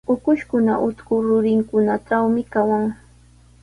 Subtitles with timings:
[0.13, 2.85] Ukushkuna utrku rurinkunatrawmi kawan.